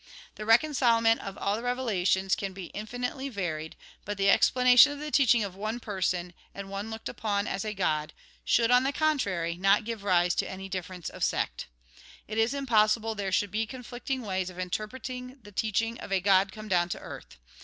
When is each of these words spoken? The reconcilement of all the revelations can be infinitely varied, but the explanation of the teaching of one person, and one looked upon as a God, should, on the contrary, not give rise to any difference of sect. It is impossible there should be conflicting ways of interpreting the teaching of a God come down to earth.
The 0.33 0.47
reconcilement 0.47 1.21
of 1.21 1.37
all 1.37 1.55
the 1.55 1.61
revelations 1.61 2.35
can 2.35 2.53
be 2.53 2.71
infinitely 2.73 3.29
varied, 3.29 3.75
but 4.03 4.17
the 4.17 4.31
explanation 4.31 4.91
of 4.91 4.97
the 4.97 5.11
teaching 5.11 5.43
of 5.43 5.55
one 5.55 5.79
person, 5.79 6.33
and 6.55 6.71
one 6.71 6.89
looked 6.89 7.07
upon 7.07 7.45
as 7.45 7.63
a 7.63 7.75
God, 7.75 8.11
should, 8.43 8.71
on 8.71 8.81
the 8.83 8.91
contrary, 8.93 9.57
not 9.57 9.85
give 9.85 10.03
rise 10.03 10.33
to 10.33 10.49
any 10.49 10.67
difference 10.67 11.07
of 11.09 11.23
sect. 11.23 11.67
It 12.27 12.39
is 12.39 12.55
impossible 12.55 13.13
there 13.13 13.31
should 13.31 13.51
be 13.51 13.67
conflicting 13.67 14.23
ways 14.23 14.49
of 14.49 14.57
interpreting 14.57 15.37
the 15.43 15.51
teaching 15.51 15.99
of 15.99 16.11
a 16.11 16.19
God 16.19 16.51
come 16.51 16.67
down 16.67 16.89
to 16.89 16.99
earth. 16.99 17.37